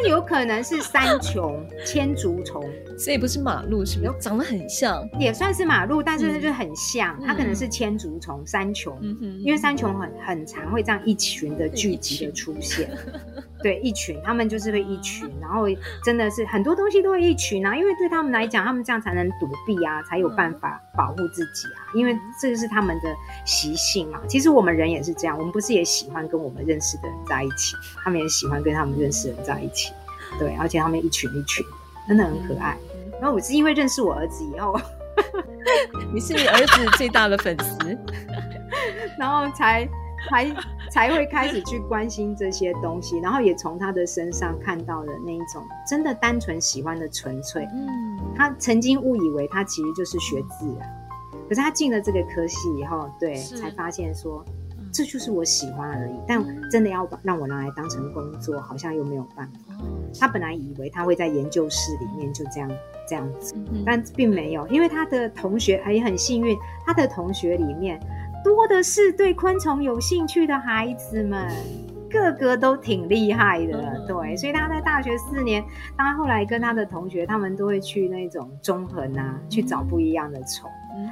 [0.00, 2.62] 它有可能是山穹千足虫，
[2.96, 4.12] 所以不是马路，是不是？
[4.20, 7.16] 长得很像，也算是马路，但是它就很像。
[7.18, 12.96] 嗯、它可能是千足虫，山穹，嗯、因为山穹很很常会这样一群的聚集的出现。
[13.60, 15.64] 对，一群，他们就是会一群，然后
[16.04, 23.12] 真的是很多东西都会一群啊，因为对他们来讲，他们这样才能躲避啊，才有办法保护自己啊，因为这个是他们的
[23.44, 24.20] 习性嘛。
[24.28, 29.92] 其实我们人也是这样，我们不是也喜欢跟我们认识的人在一起，他们也喜欢跟他们认识的人在一起，
[30.38, 31.66] 对，而且他们一群一群，
[32.06, 32.78] 真的很可爱。
[33.20, 34.80] 然后我是因为认识我儿子以后，
[36.14, 37.98] 你是你儿子最大的粉丝，
[39.18, 39.88] 然后才。
[40.28, 40.46] 才
[40.90, 47.66] 才会开始去关心这些东西，然后也从他的身上看到了那一种真的单纯喜欢的纯粹。
[47.72, 51.06] 嗯，他曾经误以为他其实就是学自然，
[51.48, 54.44] 可是他进了这个科系以后，对，才发现说
[54.92, 56.14] 这就是我喜欢而已。
[56.26, 59.74] 但真的要把让我拿来当成工作，好像又没有办法。
[60.18, 62.70] 他本来以为他会在研究室里面就这样
[63.08, 63.54] 这样子，
[63.86, 68.00] 但并没有，因为他的同学也很幸运，他的同学里面。
[68.44, 71.48] 多的是对昆虫有兴趣的孩子们，
[72.08, 75.62] 个个都挺厉害的，对，所以他在大学四年，
[75.96, 80.70] 他后来跟他的同学，他们都会去那种中横啊，去找不一样的虫，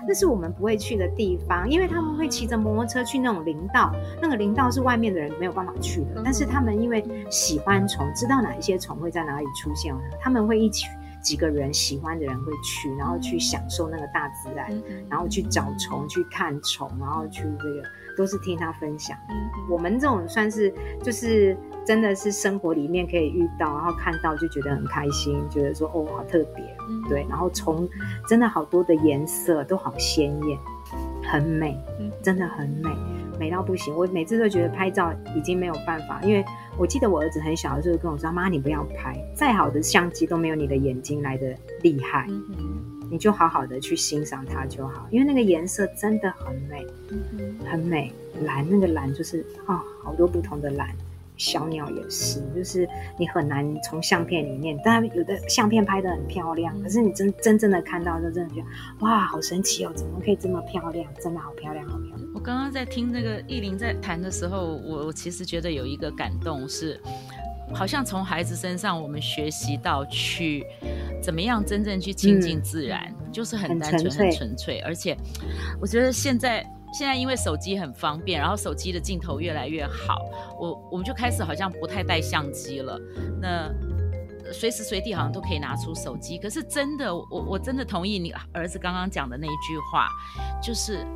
[0.08, 10.86] 那是我们不会去的地方，因为他们会骑着摩托车去那种林道，那个林道是外面的人没有办法去的，但是他们因为喜欢虫，知道哪一些虫会在哪里出现，他们会一起。
[11.26, 14.70] 几个人喜欢的人会去，然后去享受那个大自然，
[15.10, 17.82] 然后去找虫、去看虫，然后去这个
[18.16, 19.18] 都是听他分享。
[19.68, 26.64] 我们这种算是就是真的是生活里面可以遇到，然后看到就觉得很开心，觉得说哦好特别，
[27.08, 27.26] 对。
[27.28, 27.88] 然后虫
[28.28, 30.56] 真的好多的颜色都好鲜艳，
[31.24, 31.76] 很美，
[32.22, 32.88] 真的很美，
[33.38, 33.94] 美到不行。
[33.96, 36.44] 我每次都觉得拍照已经没有办法，因为。
[36.78, 48.12] 我记得我儿子很小的时候跟我说：“妈，你不要拍，再好的相机都没有你的眼睛来的厉害，嗯、你就好好的去欣赏它就好，因为那个颜色真的很美，嗯、很美，
[48.44, 50.94] 蓝那个蓝就是啊、哦，好多不同的蓝，
[51.36, 58.66] 小鸟也是，就是你很难从相片里面，当然有的相片拍的很漂亮，嗯、可是你真真正的看到就真的觉得
[59.00, 61.06] 哇，好神奇哦，怎么可以这么漂亮？
[61.22, 67.00] 真的好漂亮，好漂亮。”我刚刚在听那个意林在谈的时候，我我其实觉得有一个感动是，
[67.74, 70.64] 好像从孩子身上我们学习到去
[71.22, 74.80] 怎么样真正去亲近自然，嗯、就是很单纯、很，纯粹。
[74.80, 75.16] 而且
[75.80, 76.64] 我觉得现在
[76.96, 80.16] 现在因为手机很方便，然后手机的镜头越来越好，
[80.58, 82.98] 我我们就开始好像不太带相机了。
[83.40, 83.70] 那
[84.52, 86.38] 随时随地好像都可以拿出手机。
[86.38, 90.08] 可是真的，我我真的同意你儿子刚刚讲的那一句话，
[90.62, 91.06] 就是。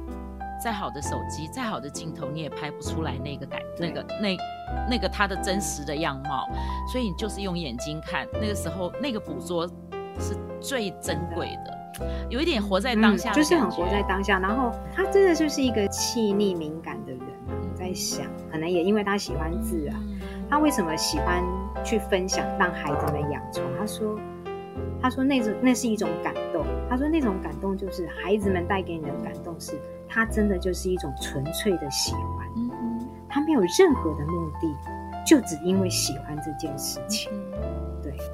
[0.62, 4.36] 再好的手机，再好的镜头，你也拍不出来那个感，那个那
[4.90, 6.46] 那个他的真实的样貌。
[6.92, 9.66] 所以你就是用眼睛看，那个时候那个捕捉
[10.18, 11.79] 是最珍贵的，
[12.28, 14.38] 有一点活在当下，嗯，就是很活在当下。
[14.38, 19.94] 然后他真的就是一个细腻敏感的人，我在想，可能也因为他喜欢自然，
[20.48, 21.42] 他为什么喜欢
[21.84, 23.64] 去分享，让孩子们养成？
[23.78, 24.18] 他说，
[25.00, 26.64] 他说那种那是一种感动。
[26.88, 29.80] 他说那种感动就是孩子们带给你的感动是。
[30.12, 32.48] 他真的就是一种纯粹的喜欢，
[33.28, 34.76] 他没有任何的目的，
[35.24, 37.30] 就只因为喜欢这件事情。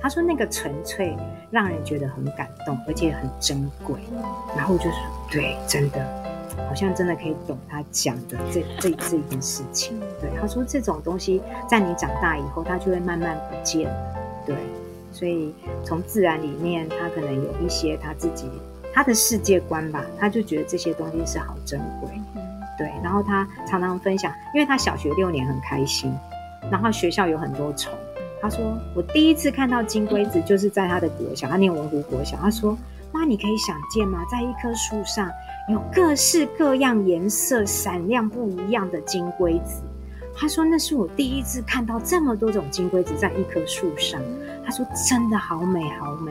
[0.00, 1.16] 他说那个纯粹
[1.50, 4.00] 让人觉得很感动，而且很珍贵。
[4.56, 4.96] 然后就是
[5.30, 6.04] 对，真的
[6.68, 9.98] 好像真的可以懂他讲的这这这一件事情。
[10.20, 13.90] 对，他说这种东西在你长大以后，他就会慢慢不见。
[14.44, 14.56] 对，
[15.12, 18.50] 所以从自然里面，他可能有一些他自己。
[18.94, 22.08] 他的世界观吧，他就觉得这些东西是好珍贵，
[22.78, 22.90] 对。
[23.04, 26.10] 然后他常常分享，因为他小学六年很开心，
[26.70, 27.92] 然后学校有很多虫。
[28.48, 32.78] 他说：“我第一次看到金龟子，就是在他的国小，他念文湖国小。”他说
[33.10, 34.24] ：“妈，你可以想见吗？
[34.30, 35.28] 在一棵树上
[35.68, 39.82] 有各式各样颜色、闪亮不一样的金龟子。”
[40.38, 44.22] 他说：“那是我第一次看到这么多种金龟子在一棵树上。”
[44.64, 46.30] 他说：“真的好美，好美。”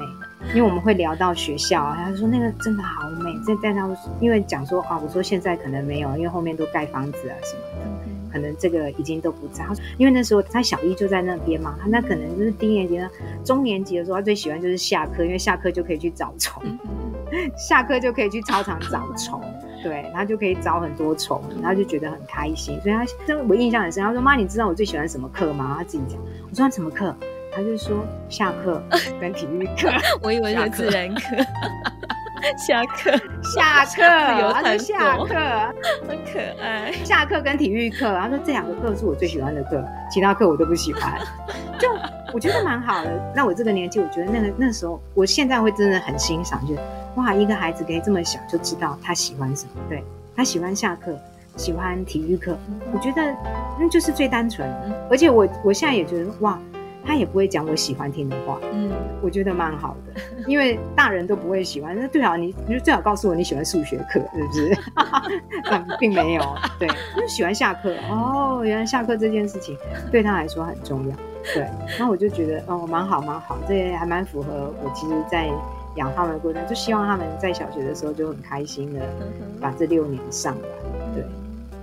[0.56, 3.34] 因为我们会聊到学校啊，他说那个真的好美。
[3.46, 3.90] 在在他
[4.22, 9.64] 因为讲说啊，我说现在可能没有，因为后面都盖房子啊什么的，可能这个已经都不在。
[9.64, 13.10] 他说，因为那时候他小一就在那边嘛，他那可能就是低年级呢，
[13.46, 16.62] 中年级的时候，他最喜欢就是下课，因为下课就可以去找虫，
[17.58, 19.42] 下课就可以去操场找虫，
[19.82, 22.78] 对，他就可以找很多虫，然后就觉得很开心。
[22.82, 24.04] 所以他这我印象很深。
[24.04, 25.76] 他说妈，你知道我最喜欢什么课吗？
[25.78, 26.20] 他自己讲。
[26.50, 27.16] 我说什么课？
[27.56, 28.84] 他就说下课
[29.22, 29.90] 跟体育课，
[30.22, 31.22] 我以为是自然课。
[32.58, 35.26] 下课，下课，有他下课，
[36.08, 36.92] 很可爱。
[37.04, 41.20] 下课跟体育课，他说这两个课是我最喜欢的课，其他课我都不喜欢。
[41.80, 41.90] 就
[42.34, 43.34] 我觉得蛮好的。
[43.36, 46.80] 那我这个年纪，我觉得那个那时候，我现在会真的很欣赏，就是
[47.16, 49.72] 哇，一个孩子可以这么小就知道他喜欢什么。
[49.90, 50.04] 对，
[50.36, 51.18] 他喜欢下课，
[51.56, 52.58] 喜欢体育课，
[52.94, 53.22] 我觉得
[53.80, 54.70] 那就是最单纯。
[55.10, 56.60] 而且我我现在也觉得哇。
[57.06, 58.92] 他也不会讲我喜欢听的话，嗯，
[59.22, 61.96] 我觉得蛮好的，因为大人都不会喜欢。
[61.96, 64.78] 那最好你你就最好告诉我你喜欢数学课，是不是？
[65.72, 66.44] 嗯，并没有，
[66.80, 67.96] 对，就喜欢下课。
[68.10, 69.78] 哦，原来下课这件事情
[70.12, 71.16] 对他来说很重要，
[71.54, 71.64] 对。
[71.98, 75.50] 然后我就觉得哦，蛮好蛮好，这还蛮符合我其实，在
[75.96, 79.02] 养他们的过程，就希望他们在小学的时候就很开心的
[79.62, 80.85] 把这六年上完，对。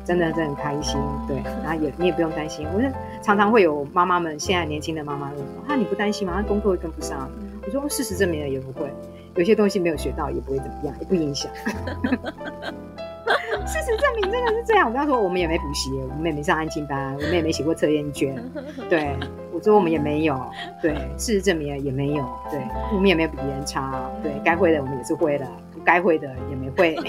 [0.05, 2.67] 真的是很开心，对，然后也你也不用担心。
[2.75, 2.91] 我说
[3.23, 6.35] 常常会有妈妈们，现在年轻的妈妈问我：“哈，你不担心吗？
[6.37, 7.31] 他功课会跟不上？”
[7.65, 8.93] 我说：“事实证明了也不会，
[9.37, 11.51] 有些东西没有学到也不会怎么样，也不影响。
[13.65, 14.89] ”事实证明真的是这样。
[14.89, 18.35] 我跟他说：“我们也没补习，我们也没上安亲班，我们也没写过测验卷。”
[18.91, 19.17] 对，
[19.53, 20.39] 我说我们也没有。
[20.83, 22.29] 对，事实证明了也没有。
[22.51, 22.61] 对，
[22.93, 24.11] 我们也没有比别人差。
[24.21, 26.97] 对，该会的我们也是会的，不该会的也没会。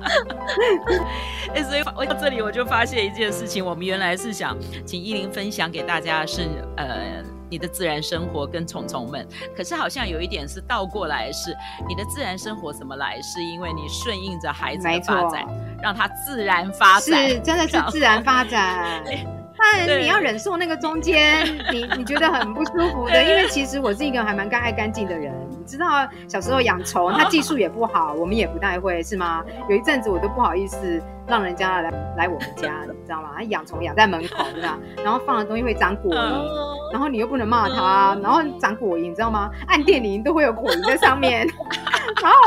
[1.54, 6.42] 哎，所以我到这里我就发现一件事情，我们原来是想请依林分享给大家是
[6.76, 11.56] 呃你的自然生活跟虫虫们，可是好像有一点是倒过来，是
[11.88, 13.20] 你的自然生活怎么来？
[13.22, 15.46] 是因为你顺应着孩子的发展，
[15.82, 19.02] 让他自然发展，是真的是自然发展。
[19.58, 25.32] 但你要忍受那个中间，你你觉得很不舒服的， 因为其实我是一个还蛮爱干净的人。
[25.66, 29.44] 你知道小时候养虫，它技术也不好，我们也不太会，是吗？
[29.68, 33.42] 有一阵子我都不好意思让人家来来我们家，你知道吗？
[33.42, 34.78] 养虫养在门口，对吧？
[35.02, 39.50] 然后放的东西会长果蝇，然后你又不能骂它，然后长果蝇，你知道吗？
[39.66, 41.44] 按电铃都会有果蝇在上面，
[42.22, 42.38] 然后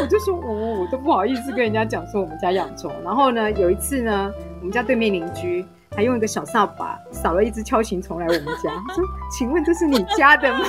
[0.00, 2.92] 我就说，哦，我都不好意思跟人家讲说我们家养虫。
[3.02, 5.66] 然后呢，有一次呢，我们家对面邻居。
[5.94, 10.64] 还用一个小扫把扫了一只锹形虫来我们家，说：“请问这是你家的吗？”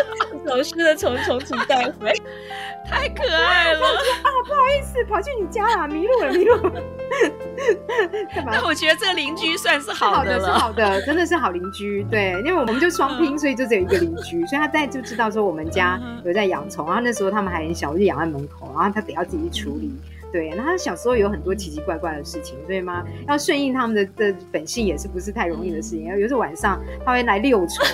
[0.52, 2.12] 走失的虫虫请带回，
[2.86, 3.80] 太可爱了
[4.22, 4.28] 啊！
[4.46, 6.72] 不好意思，跑去你家了，迷路了，迷路了。
[8.34, 8.52] 干嘛？
[8.52, 12.04] 但我觉得这个邻居算是好的了，是好的，是好的，真的是好邻居。
[12.10, 19.90] 对，因为我们就双拼，所以就只有一个邻居，所以他在就知道说我们家有在养虫，然后那时候他们还很小，我就养在门口，然后他得要自己处理。
[20.30, 26.04] 对，那他小时候有很多奇奇怪怪的事情，所以嘛，要顺应他们的的本性也是不是太容易的事情。
[26.04, 27.86] 然后有时候晚上他会来遛虫，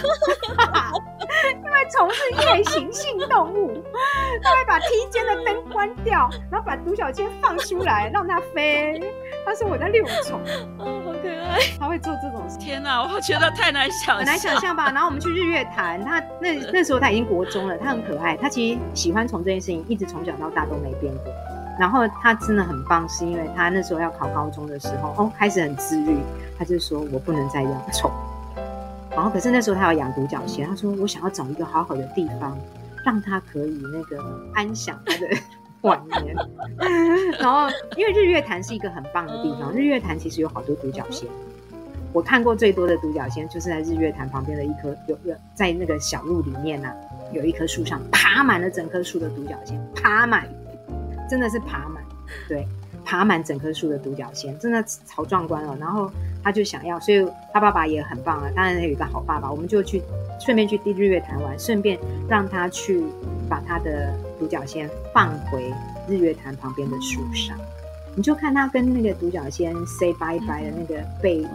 [1.91, 3.83] 虫是夜行性动物，
[4.43, 9.01] 他会把梯间的灯关掉，然后把独角仙放出来让它飞。
[9.45, 10.41] 他说我在遛虫，
[10.79, 11.59] 哦，好可爱。
[11.79, 12.59] 他会做这种事。
[12.59, 14.91] 天哪，我觉得太难想象，很难想象吧？
[14.91, 21.33] 然后我们去日月潭，他那那时候他已经国中了，他很可爱，他其实喜欢虫这件事情，一直从小到大都没变过。
[21.81, 26.19] 然后他真的很棒，是因为他那时候要考高中的时候，哦，开始很自律，
[26.59, 28.11] 他就说我不能再养虫。
[29.19, 32.57] 然后可是那时候他要养独角仙，他说我想要找一个好好的地方，
[33.05, 35.27] 让他可以那个安享他的
[35.83, 36.37] 晚年。
[37.41, 41.29] 然后因为日月潭是一个很棒的地方，日月潭其实有好多独角仙。
[42.13, 46.95] 我看过最多的独角仙就是在日月潭旁边的一棵，有有在那个小路里面呐、啊，
[47.33, 50.49] 有一棵树上爬满了整棵树的独角仙，爬满。
[51.29, 52.03] 真的是爬满，
[52.49, 52.67] 对，
[53.09, 55.75] 爬满整棵树的独角仙，真的好壮观哦。
[55.81, 56.13] 然后
[56.45, 58.51] 他就想要，所以他爸爸也很棒啊。
[58.55, 60.03] 当然有一个好爸爸，我们就去
[60.39, 63.03] 顺便去日月潭玩，顺便让他去
[63.49, 65.73] 把他的独角仙放回
[66.07, 67.57] 日月潭旁边的树上。
[68.15, 71.49] 你就看他跟那个独角仙 say bye bye 的那个背影，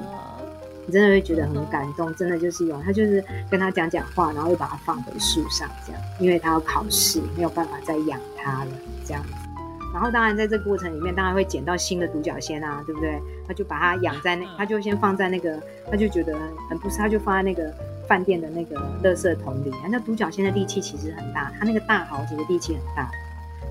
[0.88, 2.12] 你真的会觉得很感动。
[2.16, 8.72] 真的就是有他就是跟他讲讲话，然后又把它放回树上这样，因为他要考试，没有办法再养他了
[9.06, 9.43] 这样子。
[9.94, 13.22] 然后当然在这个过程里面，当然会捡到新的独角仙啊，对不对？
[13.48, 16.36] 他就把它养在那，他就先放在那个，他就觉得
[16.68, 17.72] 很不是，他就放在那个
[18.08, 19.72] 饭店的那个垃圾桶里。
[19.90, 23.08] 那独角仙的力气其实很大，他那个大豪其实力气很大，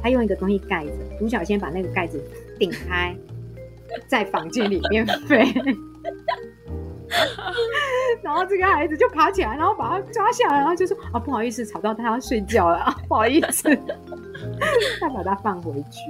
[0.01, 2.23] 他用一个东西盖着独角仙，把那个盖子
[2.57, 3.17] 顶开，
[4.07, 5.45] 在房间里面飞。
[8.23, 13.69] 然后这个孩子就爬起来，然后把他抓下来，然后就说：“啊，不好意思，吵到他要睡觉了啊，不好意思。”
[15.01, 16.01] 再把它放回去，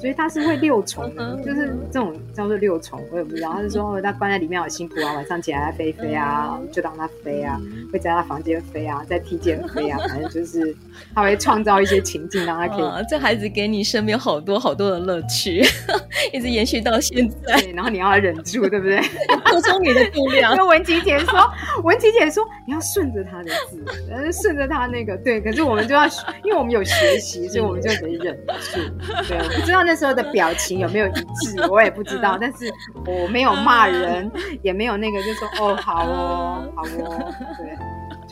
[0.00, 3.52] 所以它是会六重的，就是这种叫做六重，我也不知道。
[3.52, 7.60] 他是说哦，他关在里面好辛苦啊，晚上起来飞飞啊，就让他飞啊，
[7.92, 10.74] 会在他房间飞啊，在梯间飞啊，反正就是
[11.14, 13.04] 他会创造一些情境让他可以。
[13.08, 15.62] 这孩子给你身边好多好多的乐趣，
[16.32, 17.60] 一直延续到现在。
[17.74, 19.00] 然后你要忍住，对不对？
[19.00, 20.54] 补充你的度量。
[20.56, 21.40] 跟文琪姐说，
[21.82, 25.40] 文琪姐说你要顺着他的字，顺着他那个对。
[25.40, 26.04] 可是我们就要，
[26.44, 28.80] 因为我们有学习，所以我们就得忍住。
[29.28, 32.38] 对，我不知道那时候的表情有没有一致，我也不知道。
[32.40, 32.72] 但是
[33.06, 34.30] 我没有骂人，
[34.62, 37.76] 也没有那个就说哦好哦好哦，对。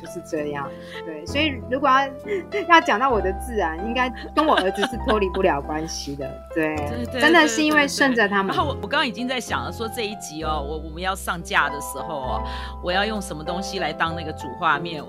[0.00, 0.70] 就是这样。
[1.04, 2.06] 对，所以如果要
[2.68, 6.24] 要讲到我的自然，应该跟我儿子是脱离不了关系的。
[6.54, 6.76] 对，
[7.20, 8.54] 真的是因为顺着他们。
[8.54, 12.44] 然后我我刚刚已经在想了，说这一集哦，我我们要上架的时候哦，
[12.80, 15.02] 我要用什么东西来当那个主画面？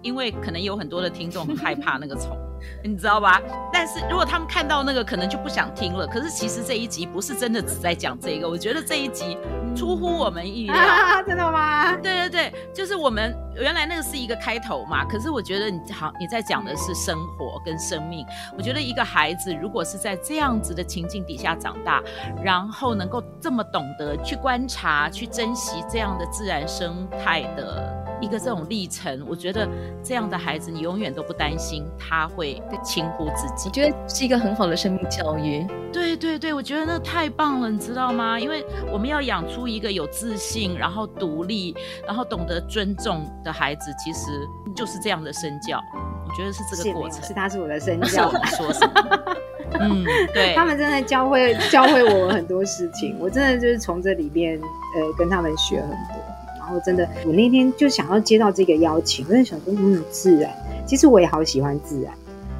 [0.00, 2.34] 因为可能有很多的听众很害怕那个虫，
[2.82, 3.40] 你知道吧？
[3.72, 6.06] 但是如果他们看到那个，可能就不想听了。
[6.06, 9.36] 可是其实这一集不是真的只在讲这个，我觉得这一集
[9.76, 10.74] 出乎我们意料。
[10.76, 11.96] 啊，真的吗？
[11.96, 15.04] 对对对，就是我们原来那个是一个开头嘛。
[15.04, 18.26] 可是我觉得你好，你在讲的是生活跟生命。
[18.56, 22.02] 我觉得一个孩子如果是在这样子的情境底下长大，
[22.42, 27.99] 然后能够这么懂得去观察、去珍惜这样的自然生态的。
[28.20, 29.68] 一个这种历程，我觉得
[30.02, 33.68] 这样的孩子，你永远都不担心他会轻忽自己。
[33.68, 35.66] 我觉得是一个很好的生命教育。
[35.92, 38.38] 对对对，我觉得那太棒了，你知道吗？
[38.38, 41.74] 因为我们要养出一个有自信、然后独立、
[42.06, 45.80] 然后懂得尊重的孩子，其实就是这样的身教。
[46.28, 47.20] 我觉得是这个过程。
[47.22, 48.30] 是，是他是我的身 教。
[48.56, 49.36] 说什么？
[49.80, 50.54] 嗯，对。
[50.56, 56.39] 他们真的教会教会我很多事情，我真的就是从这里边呃跟他们学很多。
[56.74, 60.50] 我真的，我那天就想要接到这个邀请，我在想说，嗯，自然，
[60.86, 62.12] 其实我也好喜欢自然。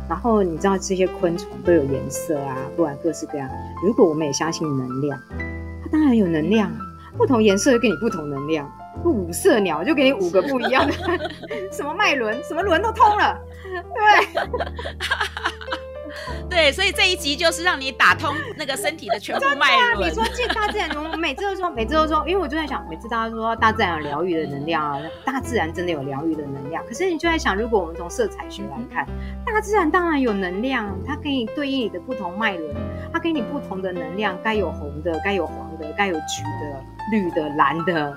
[0.08, 3.48] 然后你知道这些昆虫都有颜色啊，不管各式各样。
[3.84, 5.18] 如果我们也相信能量，
[5.82, 6.78] 它当然有能量啊，
[7.16, 8.68] 不同颜色就给你不同能量。
[9.04, 10.92] 五色鸟就给你五个不一样的，
[11.72, 13.38] 什么脉轮，什么轮都通了，
[13.94, 14.42] 对，
[16.72, 20.06] 所以这一集就是让你打通那个身体的全部脉轮。
[20.06, 26.84] 啊、你说进大自然，我每次都说，每次都说，因为我就在想，每次大家说大自然有疗愈的能量啊，大自然真的有疗愈的能量。
[26.86, 29.06] 可是你就在想，如果我们从色彩学来看，
[29.44, 32.74] 大自然当然有能量，它给你对应你的不同脉轮，
[33.12, 38.16] 它给你不同的能量，该有红的，该有黄的，该有橘的、绿的、蓝的，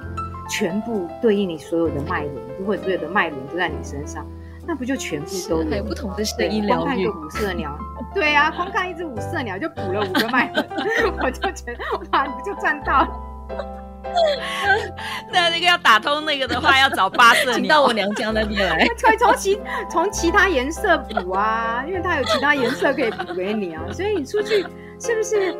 [0.49, 2.35] 全部对应你所有的脉轮。
[2.59, 4.25] 如果所有的脉轮都在你身上。
[4.65, 5.69] 那不就全部都有？
[5.69, 6.83] 还有不同的声音疗愈。
[6.83, 7.77] 光看一个五色鸟，
[8.13, 10.65] 对啊，光看一只五色鸟就补了五个脉轮，
[11.21, 13.07] 我就觉得哇，你不就赚到了？
[15.31, 18.87] 那那个要打通那个的话，要找八色鸟，请到我娘家那边来。
[19.01, 19.59] 可以从其
[19.89, 24.65] 从其他颜色补啊，因为它有其他颜色可以补给你啊，所以你出去
[24.99, 25.53] 是不是？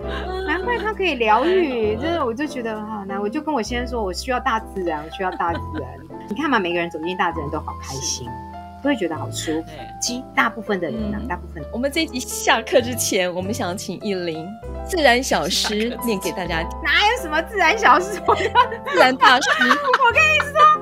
[0.46, 3.20] 难怪它可以疗愈，真的，我就觉得好难。
[3.20, 5.90] 我就跟我先生说，我需要大自然，我需要大自然。
[6.30, 8.30] 你看嘛，每个人走进大自然都好开心。
[8.84, 9.68] 都会觉得好舒服。
[10.02, 11.64] 其实大部分的人呢、啊，嗯、大部分。
[11.72, 14.46] 我们这一集下课之前，我们想请依林
[14.86, 16.70] 自然小诗念给大家听。
[16.84, 18.22] 哪有什么自然小诗？
[18.28, 19.50] 我自然大师。
[19.60, 20.73] 我跟你说。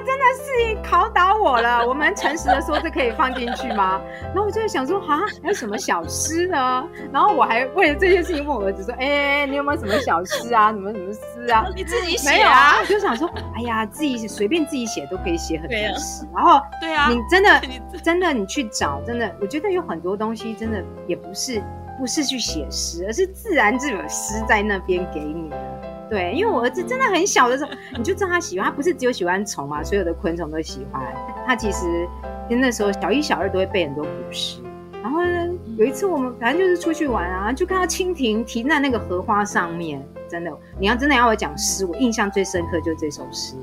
[0.00, 1.84] 这真的是考倒我了。
[1.86, 4.00] 我们诚实的说，这可以放进去吗？
[4.22, 6.86] 然后我就在想说，啊，还有什么小诗呢？
[7.12, 9.06] 然后我还为了这件事情问我儿子说，哎、
[9.40, 10.72] 欸，你有没有什么小诗啊？
[10.72, 11.66] 什么什么诗啊？
[11.74, 12.32] 你自己写啊？
[12.32, 12.76] 没有啊？
[12.80, 16.24] 我就想说，哎呀，自己随便自己写都可以写很多诗。
[16.26, 17.60] 啊、 然后，对啊，你真的
[18.02, 21.62] 真的你去找，真的，我觉得有很多东西真的也不是
[21.98, 25.75] 不是去写诗，而是自然就有诗在那边给你的。
[26.08, 31.02] 对，因为我儿子真的很小的时候，你就知道他喜欢，他不是只有喜欢虫嘛，所有的昆虫都喜欢。
[31.46, 32.08] 他其实
[32.48, 34.60] 那时候小一、小二都会背很多古诗。
[35.02, 40.04] 然后呢，有一次我们反正就是出去玩啊，就看到蜻蜓停在那个荷花上面。
[40.28, 43.54] 真的，你要真的要我讲诗，我印象最深刻就是这首诗。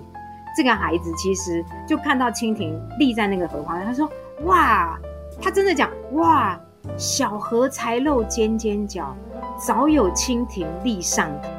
[0.56, 4.10] 这个孩子其实就看到蜻蜓立在那个荷花，他说
[4.46, 5.00] ：“哇！”
[5.42, 6.60] 他真的讲：“哇！
[6.96, 9.16] 小荷才露尖尖角，
[9.58, 11.50] 早有蜻蜓立上头。”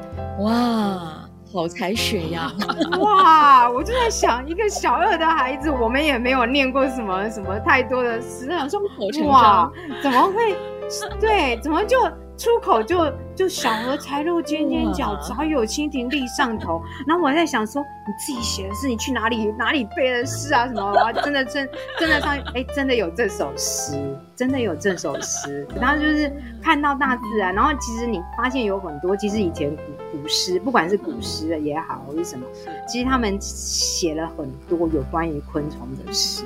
[0.41, 2.53] 哇，好才学呀！
[3.01, 8.81] 哇，我就在想，一个小二的孩子，我们也没有念过什么什么太多的诗，想说
[9.27, 9.71] 哇，
[10.03, 10.57] 怎么会？
[11.21, 11.99] 对，怎么就？
[12.37, 12.99] 出口就
[13.35, 16.83] 就小荷才露尖尖角，早有蜻蜓立上头。
[17.07, 20.67] 然后我还在想说，你自己写的诗，你去哪里哪里背的诗啊？
[20.67, 20.93] 什么？
[20.93, 21.69] 哇，真的真
[21.99, 25.67] 真的上哎，真的有这首诗，真的有这首诗。
[25.81, 26.33] 然后就是
[26.63, 29.83] 看到大自然，然后其实你发现有很多，其实以前古
[30.19, 32.47] 古诗，不管是古诗的也好，或是什么，
[32.87, 36.45] 其实他们写了很多有关于昆虫的诗。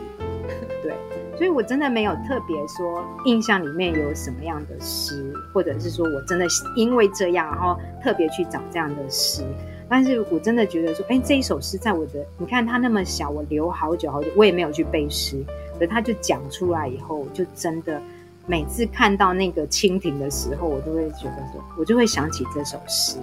[1.39, 9.45] 所以，我真的没有特别说印象里面有什么样的诗，或者是说我真的因为这样，然后特别去找这样的诗。
[9.89, 15.43] 但是我真的觉得说，哎，这一首诗在我的，你看它那么小，我留好久好久，我也没有去背诗，
[15.79, 18.03] 可他就讲出来以后，就真的
[18.45, 23.17] 每次看到那个蜻蜓的时候，我都会觉得说，我就会想起这首诗，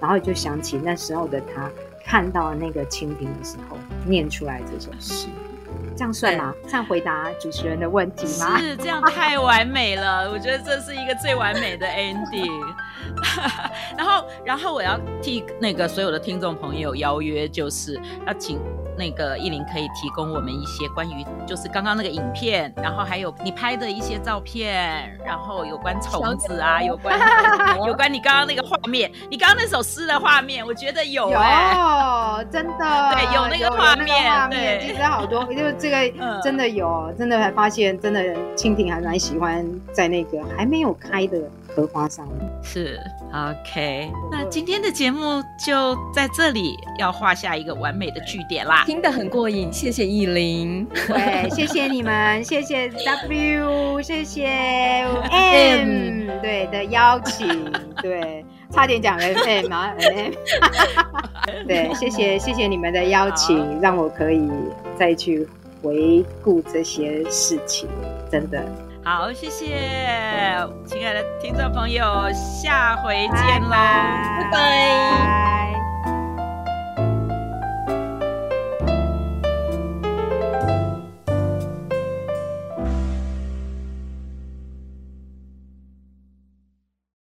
[0.00, 1.70] 然后就想起那时候的他
[2.04, 5.26] 看到那个蜻蜓的时候，念出来这首诗。
[5.96, 6.54] 这样算吗？
[6.64, 8.58] 这样回答主持人的问题吗？
[8.58, 10.30] 是，这样太完美了。
[10.30, 12.74] 我觉得这是一个最完美的 ending。
[13.96, 18.58] 然后，然后我要替那个所有的听众朋友邀约，就是要请
[18.96, 27.18] 那个亿玲可以提供我们一些关于就是刚刚那个影片，然后还有你拍的一些照片，然后有关虫子啊，有关
[27.86, 38.20] 有关你刚刚那个画面，你刚刚那首诗的画面，我觉得有哎、欸，有真的对，有那个画面，对，其实好多，就这个真的有，嗯、真的还发现真的
[38.56, 41.38] 蜻蜓还蛮喜欢在那个还没有开的。
[41.76, 42.26] 荷花上
[42.62, 42.98] 是
[43.30, 48.82] OK，那今天的节目就在这里要画下一个完美的句点啦。
[48.86, 57.46] 听得很过瘾，谢谢意林，对，谢谢你们， 谢谢 W，谢谢 M，对的邀请，
[58.00, 60.32] 对，差点讲 FM 啊，M，
[61.66, 64.50] 对，谢谢谢谢你们的邀请，让我可以
[64.98, 65.46] 再去
[65.82, 67.86] 回顾这些事情，
[68.32, 68.64] 真的。
[69.06, 69.68] 好，谢谢，
[70.84, 74.50] 亲爱的听众朋友，下回见喽，拜拜。
[74.50, 75.75] 拜拜。